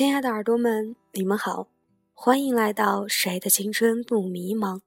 [0.00, 1.68] 亲爱的耳朵们，你们好，
[2.14, 4.80] 欢迎来到谁的青春不迷茫？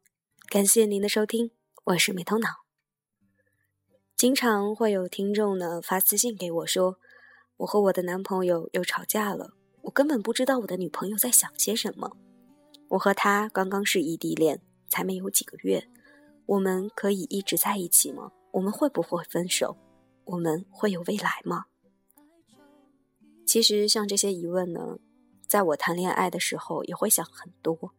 [0.50, 1.52] 感谢您的收听，
[1.84, 2.48] 我是美头脑。
[4.16, 6.98] 经常会有听众呢发私信给我说，
[7.58, 12.18] 我和我的男朋友又吵架了，我根本不知道我的女朋友在想些什么。
[12.88, 15.88] 我和他刚刚是异地恋，才没有几个月，
[16.48, 18.32] 我们可以一直在一起吗？
[18.54, 19.78] 我们会不会分手？
[20.26, 21.66] 我们会有未来吗？
[23.46, 24.98] 其实像这些疑问呢，
[25.54, 27.94] 在我谈恋爱的时候也会想很多。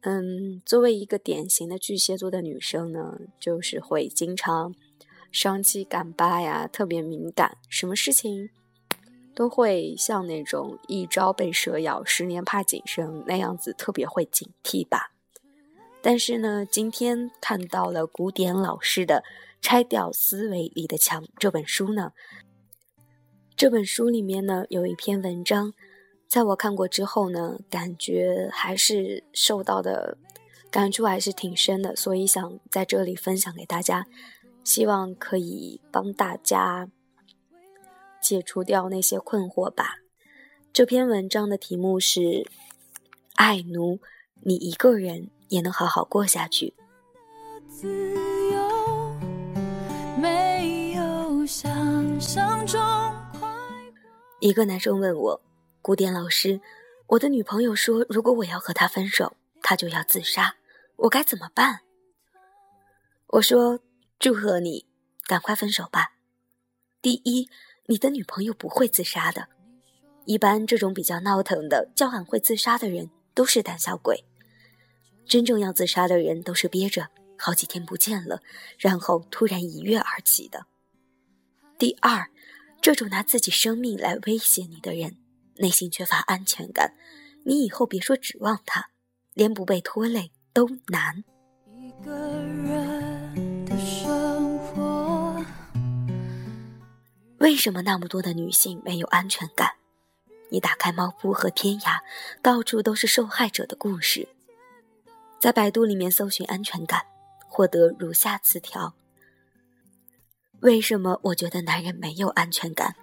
[0.00, 4.74] 嗯，作为一个典型的巨蟹座的女生呢，就是会经常
[5.30, 8.50] 伤七感疤呀，特别敏感，什么事情
[9.36, 15.12] 都会像那种一朝被蛇咬，十年怕井绳那样子，特别会警惕吧。
[16.02, 19.22] 但是呢，今天看到了古典老师的
[19.62, 22.10] 《拆掉思维里的墙》这本书呢。
[23.56, 25.72] 这本书里面呢，有一篇文章，
[26.28, 30.18] 在我看过之后呢，感觉还是受到的
[30.70, 34.06] 感触还是挺深的，所以想在这里分享给大家，
[34.64, 36.88] 希望可以帮大家
[38.20, 39.98] 解除掉那些困惑吧。
[40.72, 42.20] 这篇文章的题目是
[43.36, 43.96] 《爱奴》，
[44.42, 46.74] 你一个人也能好好过下去。
[47.68, 47.86] 自
[48.52, 49.14] 由
[50.20, 52.80] 没有想象中。
[54.40, 55.40] 一个男生问我
[55.84, 56.62] ：“古典老师，
[57.08, 60.56] 我的女朋友说，如果我要和他分手，他就要自杀，
[60.96, 61.80] 我该怎么办？”
[63.28, 63.80] 我说
[64.18, 64.86] ：“祝贺你，
[65.26, 66.14] 赶快分手吧。
[67.02, 67.50] 第一，
[67.84, 69.48] 你的女朋友不会自杀的。
[70.24, 74.24] 一般这种比较闹腾的、叫喊会自杀的人，都是胆小鬼。
[75.26, 78.40] 真正要自杀的人，都是憋着好几天不见了，
[78.78, 80.64] 然后突然一跃而起的。
[81.78, 82.30] 第二。”
[82.80, 85.16] 这种拿自己生命来威胁你的人，
[85.56, 86.94] 内心缺乏安全感，
[87.44, 88.90] 你以后别说指望他，
[89.32, 91.24] 连不被拖累都难。
[97.38, 99.74] 为什么那么多的女性没有安全感？
[100.50, 102.00] 你打开猫扑和天涯，
[102.42, 104.28] 到处都是受害者的故事。
[105.40, 107.02] 在百度里面搜寻安全感，
[107.48, 108.94] 获得如下词条。
[110.60, 112.96] 为什么我觉得男人没有安全感？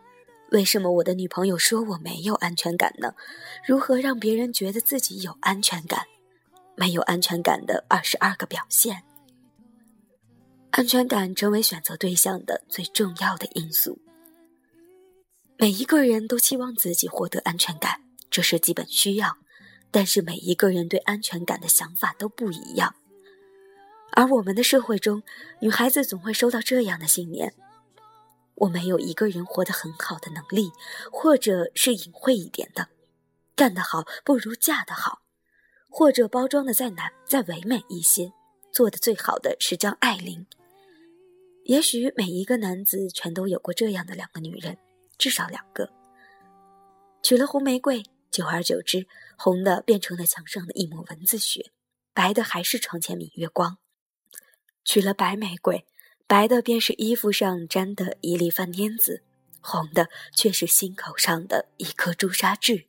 [0.52, 3.16] 为什么我的女朋友说我没有安全感呢？
[3.66, 6.06] 如何让别人觉得自己有安全感？
[6.76, 9.04] 没有安全感的二十二个表现。
[10.72, 14.00] 安全感成为选择对象的最重要的因素。
[15.58, 19.38] 每一个人都期望自己获得安全感，这是基本需要。
[19.90, 22.96] 但是每一个人对安全感的想法都不一样。
[24.14, 25.24] 而我们的社会中，
[25.62, 27.54] 女孩子总会收到这样的信念：
[28.62, 30.72] 我没有一个人活得很好的能力，
[31.12, 32.90] 或者是隐晦一点的，
[33.56, 35.24] 干得好不如嫁得好，
[35.90, 38.34] 或者包装的再难再唯美一些，
[38.72, 40.46] 做的最好的是张爱玲。
[41.66, 44.78] 也许每一个男子全都有过这样的两个女人，
[45.18, 45.90] 至少两个。
[47.24, 49.08] 娶了红玫瑰，久而久之，
[49.38, 51.72] 红的变成了墙上的一抹蚊子血，
[52.14, 53.80] 白的还是床前明月光。
[54.84, 55.86] 娶了白玫瑰，
[56.32, 59.22] 白的便是衣服上沾的一粒饭粘子，
[59.60, 62.86] 红的却是心口上的一颗朱砂痣。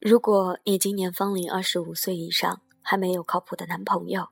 [0.00, 4.28] 如果你今年芳龄二十五岁以上，还没有靠谱的男朋友，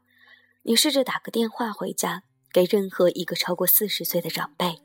[0.63, 4.81] 你试着打个电话回家，给任何一个超过四十岁的长辈，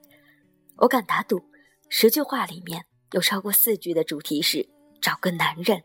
[0.80, 1.46] 我敢打赌。
[1.88, 4.68] 十句话里面有超过四句的主题是
[5.02, 5.84] 找个男人。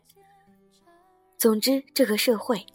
[1.37, 2.65] 总之，这个社会，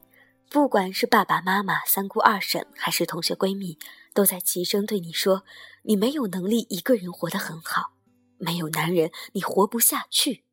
[0.51, 3.79] 不管是爸爸妈妈、三姑二婶，还是同学闺蜜，
[4.15, 5.45] 都在齐声对你说：
[5.83, 7.93] 你没有能力一个人活得很好，
[8.39, 10.45] 没有男人你活不下去。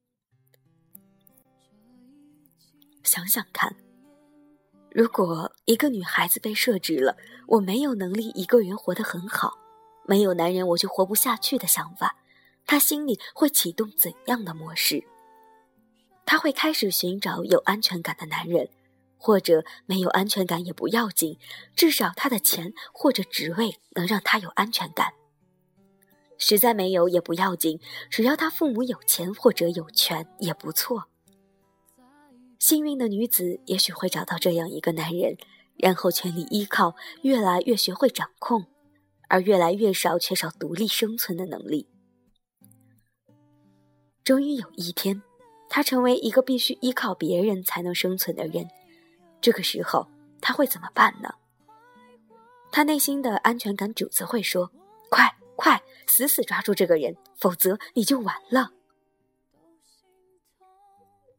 [3.03, 3.75] 想想看，
[4.91, 7.17] 如果一个女孩子被设置了
[7.47, 9.57] 我没有能力一个人活得很好，
[10.05, 12.15] 没有男人我就活不下去的想法。
[12.65, 15.03] 他心里会启动怎样的模式？
[16.25, 18.69] 他会开始寻找有安全感的男人，
[19.17, 21.37] 或者没有安全感也不要紧，
[21.75, 25.13] 至少他的钱或者职位能让他有安全感。
[26.37, 27.79] 实在没有也不要紧，
[28.09, 31.05] 只要他父母有钱或者有权也不错。
[32.59, 35.37] 幸运的女子也许会找到这样一个男人，
[35.77, 38.65] 然后全力依靠，越来越学会掌控，
[39.29, 41.87] 而越来越少缺少独立生存的能力。
[44.25, 45.21] 终于有一天，
[45.69, 48.67] 他成为一个必须依靠别人才能生存的人。
[49.39, 50.07] 这个时候，
[50.41, 51.29] 他会怎么办呢？
[52.71, 54.71] 他内心的安全感主子会说
[55.11, 58.71] ：“快快，死死抓住这个人，否则你就完了。”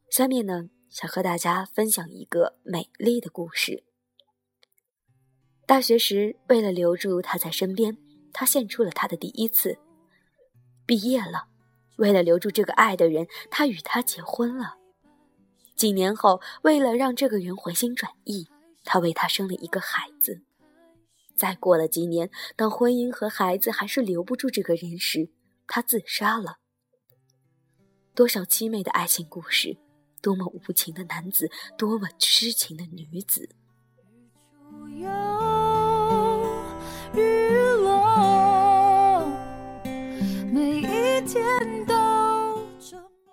[0.09, 3.83] 下面呢，想和大家分享一个美丽的故事。
[5.67, 7.99] 大学时，为了留住他在身边，
[8.33, 9.77] 他献出了他的第一次。
[10.87, 11.49] 毕业了，
[11.97, 14.77] 为了留住这个爱的人，他与他结婚了。
[15.75, 18.49] 几年后，为了让这个人回心转意，
[18.85, 20.43] 他为他生了一个孩子。
[21.35, 25.29] 再过了几年，当婚姻和孩子还是留不住这个人时，
[25.67, 26.57] 他自杀了。
[28.15, 29.77] 多少凄美的爱情故事，
[30.23, 33.51] 多么无情的男子，多么痴情的女子。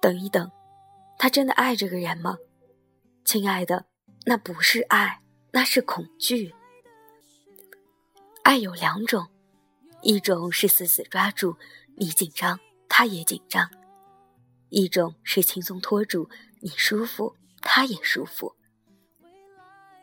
[0.04, 0.52] 等一等，
[1.18, 2.36] 他真的爱这个人吗？
[3.24, 3.86] 亲爱的，
[4.26, 5.22] 那不是爱，
[5.54, 6.54] 那是恐惧。
[8.44, 9.28] 爱有两种，
[10.02, 11.56] 一种是死死抓住
[11.96, 12.60] 你紧张，
[12.90, 13.70] 他也紧张；
[14.68, 16.30] 一种是轻松拖住
[16.60, 18.56] 你舒服，他也舒服。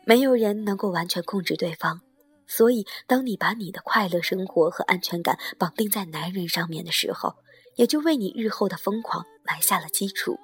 [0.03, 2.01] 没有人能够完全控制对方，
[2.47, 7.35] 所以当你把你的快乐生活和安全感绑定在男人上面的时候，
[7.75, 10.39] 也就为你日后的疯狂埋下了基础。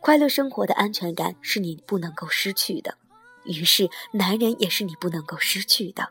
[0.00, 2.98] 快乐生活的安全感是你不能够失去的，
[3.44, 6.10] 于是男人也是你不能够失去的。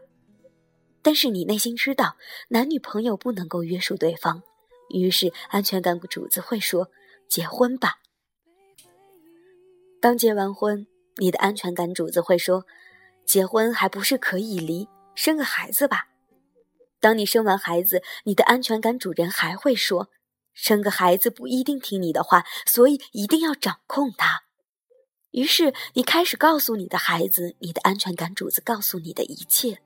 [1.01, 2.15] 但是你内心知道，
[2.47, 4.41] 男女朋友不能够约束对方，
[4.89, 6.89] 于是安全感主子会说
[7.29, 7.99] ：“结婚吧。”
[10.01, 10.87] 刚结完婚，
[11.17, 12.65] 你的安全感主子会说
[13.25, 16.07] ：“结婚还不是可以离，生个孩子吧。”
[16.99, 20.09] 当你生完孩子，你的安全感主人还会说
[20.53, 24.43] ：“生个孩子不一定听你的话，所以一定要掌控他。”
[25.31, 29.81] 于是你开始告诉你的孩子，你的安全感主子告诉你的一切。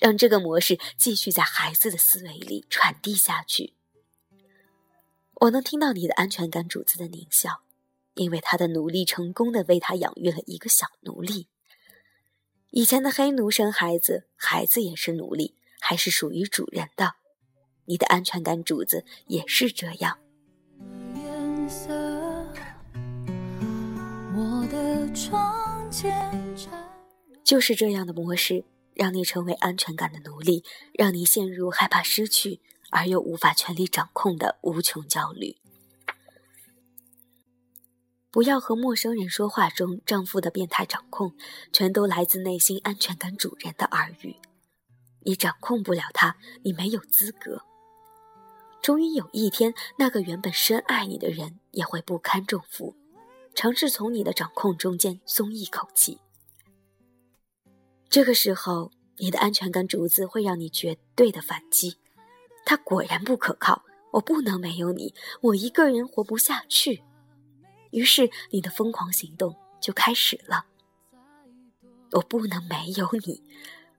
[0.00, 3.74] 让这个模式继续在孩子的思维里传递下去。
[5.34, 7.62] 我能听到你的安全感主子的狞笑，
[8.14, 11.48] 因为他的奴隶成功的为他养育了一个小奴隶。
[12.70, 17.16] 以前的黑奴生孩子，孩子也是奴隶，还是属于主人的。
[17.88, 20.16] 你的安全感主子也是这样。
[27.42, 28.64] 就是这样的模式。
[28.94, 35.56] 让你成为安全感的奴隶，让你陷入害怕失去而又无法全力掌控的无穷焦虑。
[38.32, 41.32] 不要和陌生人说话中丈夫的变态掌控，
[41.72, 44.34] 全都来自内心安全感主人的耳语。
[45.20, 47.62] 你掌控不了他，你没有资格。
[48.88, 52.96] 终于有一天，那个原本深爱你的人也会不堪重负，
[53.54, 56.16] 尝试从你的掌控中间松一口气。
[58.08, 61.98] 这个时候，你的安全感竹子会让你绝对的反击。
[62.64, 65.12] 他果然不可靠，我不能没有你，
[65.42, 67.02] 我一个人活不下去。
[67.90, 70.64] 于是，你的疯狂行动就开始了。
[72.12, 73.44] 我不能没有你。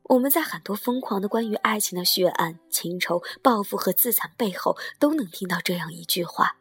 [0.09, 6.57] 我们在很多疯狂的关于爱情的血案、情仇、报复和自残背后，都能听到这样一句话。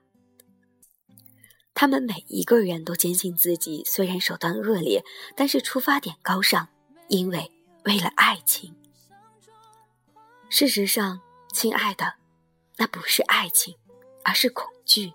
[1.73, 5.02] 他们每一个人都坚信自己虽然手段恶劣，
[5.35, 6.69] 但是出发点高尚。
[7.09, 7.50] 因为
[7.87, 8.76] 为了爱情，
[10.50, 11.23] 事实上，
[11.55, 12.17] 亲爱的，
[12.76, 13.75] 那不是爱情，
[14.25, 15.14] 而是恐惧。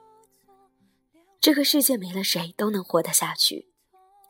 [1.39, 3.67] 这个世界没了谁都能活得下去，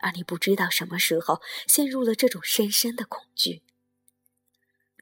[0.01, 3.63] 而你不知道什么时候陷入了这种深深的恐惧。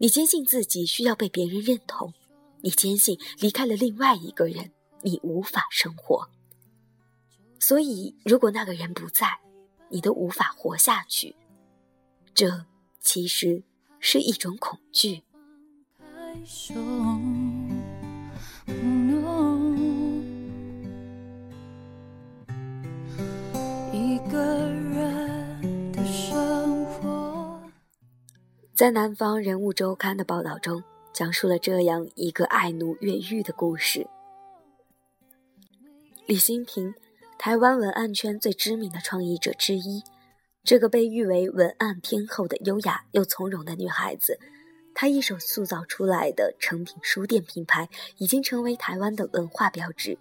[0.02, 2.12] 你坚信自己需要被别人认同，
[2.62, 4.72] 你坚信离开了另外一个人，
[5.04, 6.28] 你无法生活。
[7.60, 9.40] 所以，如果那个人不在，
[9.90, 11.36] 你都无法活下去。
[12.34, 12.66] 这
[13.00, 13.62] 其实
[14.00, 15.22] 是一种恐惧。
[28.82, 30.84] 在《南方人物周刊》的报道中，
[31.14, 34.08] 讲述了这样一个爱奴越狱的故事。
[36.26, 36.92] 李新平，
[37.38, 40.02] 台湾文案圈最知名的创意者之一。
[40.64, 44.40] 这个被誉为文案天后的优雅又从容的女孩子，
[44.96, 50.18] 她一手塑造出来的成品书店品牌，已经成为台湾的文化标志。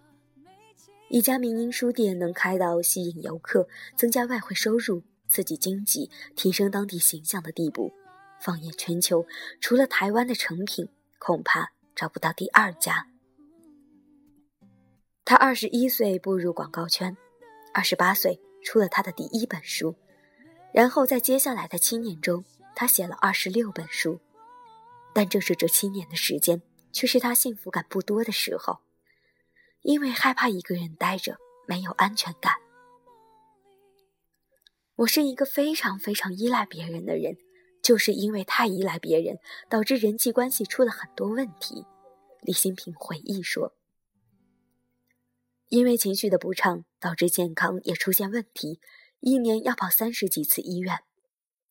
[1.09, 7.91] 一家民营书店能开到吸引游客、增加外汇收入、刺激经济、提升当地形象的地步，
[8.41, 9.27] 放眼全球，
[9.61, 13.07] 除了台湾的成品，恐怕找不到第二家。
[15.25, 17.17] 他二十一岁步入广告圈，
[17.73, 19.95] 二十八岁出了他的第一本书。
[20.73, 22.45] 然后在接下来的七年中，
[22.75, 24.21] 他写了二十六本书，
[25.13, 28.79] 但正是这七年的时间，却是他幸福感不多的时候，
[29.83, 32.55] 因为害怕一个人待着，没有安全感。
[34.97, 37.37] 我是一个非常非常依赖别人的人，
[37.83, 41.85] 就是因为太依赖别人，导致人际关系出了很多问题。
[42.43, 43.75] 李新平回忆说
[45.69, 48.81] ：“因为情绪的不畅，导致健康也出现问题，
[49.21, 51.01] 一年要跑三十几次医院。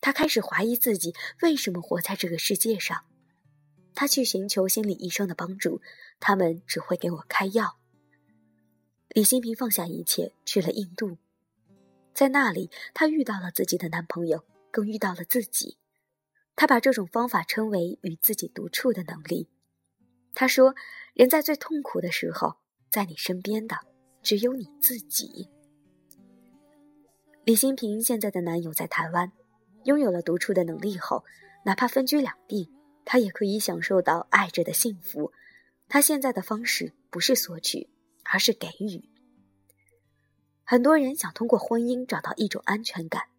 [0.01, 3.05] 他开始怀疑自己为什么活在这个世界上。
[3.95, 5.81] 他去寻求心理医生的帮助，
[6.19, 7.77] 他们只会给我开药。”
[9.09, 11.17] 李新平放下一切，去了印度。
[12.13, 15.77] 在那里，她遇到了自己的男朋友，更遇到了自己。
[16.59, 19.47] 他把这种方法称为与自己独处的能力。
[20.35, 20.75] 他说
[21.15, 22.57] ：“人在最痛苦的时候，
[22.91, 23.77] 在你身边的
[24.21, 25.47] 只有你自己。”
[27.45, 29.31] 李新平现在的男友在台湾，
[29.85, 31.23] 拥有了独处的能力后，
[31.63, 32.69] 哪怕分居两地，
[33.05, 35.31] 他也可以享受到爱着的幸福。
[35.87, 37.89] 他现在的方式不是索取，
[38.25, 39.07] 而是给予。
[40.65, 43.29] 很多人想通过婚姻找到一种安全感，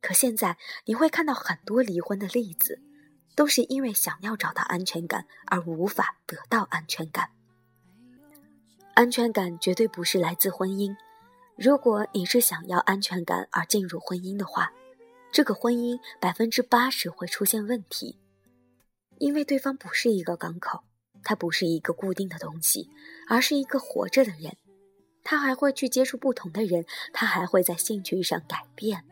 [0.00, 2.80] 可现在你会看到很多离婚的例子，
[3.34, 7.30] 都是因为想要找到安全感而无法得到安全感。
[8.94, 10.96] 安全感绝对不是来自婚姻。
[11.56, 14.72] 如果你是想要安全感而进入婚姻的话，
[15.32, 18.18] 这个婚姻百分之八十会出现问题，
[19.18, 20.84] 因为对方不是一个港口，
[21.22, 22.88] 它不是一个固定的东西，
[23.28, 24.56] 而是一个活着的人。
[25.24, 29.04] 他还会去接触不同的人，他还会在兴趣上改变。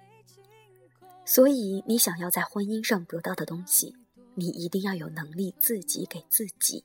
[1.29, 3.97] 所以，你想要在婚姻上得到的东西，
[4.37, 6.85] 你一定要有能力自己给自己。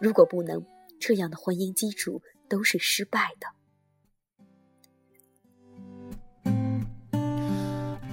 [0.00, 0.66] 如果不能，
[0.98, 3.46] 这样的婚姻基础都是失败的。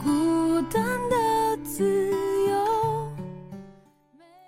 [0.02, 2.12] 孤单的自
[2.48, 3.12] 由，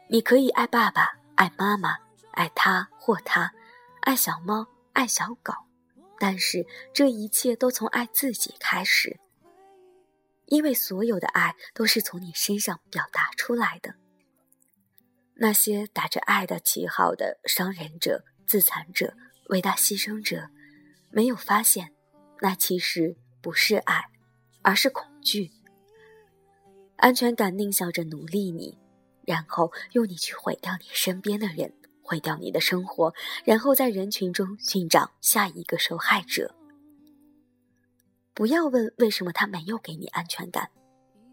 [0.07, 1.97] 你可以爱爸爸，爱妈妈，
[2.33, 3.51] 爱他或他，
[4.01, 5.51] 爱小猫，爱小狗。
[6.19, 9.19] 但是这一切都从爱自己开始，
[10.51, 13.95] 因为所有的爱都是从你身上表达出来的。
[15.35, 19.15] 那些打着爱的旗号的伤人者、自残者、
[19.47, 20.49] 伟大牺牲者，
[21.09, 21.93] 没有发现，
[22.41, 24.03] 那其实不是爱，
[24.61, 25.51] 而是恐惧。
[26.97, 28.77] 安全感狞笑着奴隶你，
[29.25, 31.73] 然后用你去毁掉你身边的人。
[32.03, 33.13] 毁掉你的生活，
[33.45, 36.53] 然后在人群中寻找下一个受害者。
[38.33, 40.69] 不要问为什么他没有给你安全感，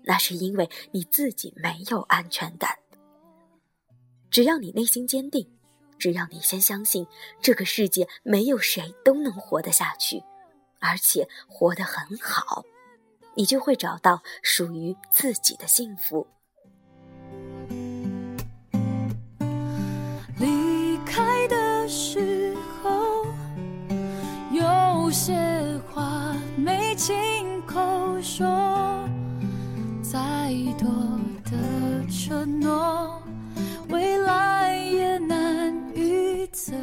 [0.03, 2.79] 那是因为你自己没有安全感。
[4.31, 5.49] 只要你内心坚定，
[5.99, 7.07] 只要你先相信
[7.41, 10.23] 这个世界没有谁都能活得下去，
[10.81, 12.65] 而且活得很好，
[13.35, 16.27] 你就会找到属于自己的幸福。
[20.39, 23.25] 离开的时候，
[24.53, 25.35] 有些
[26.69, 27.15] 没亲
[27.67, 29.09] 口说，
[30.03, 30.87] 再多
[31.51, 31.57] 的
[32.11, 33.23] 承诺，
[33.89, 36.75] 未来也难预测。